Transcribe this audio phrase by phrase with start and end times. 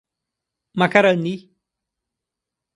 [0.79, 1.35] Macarani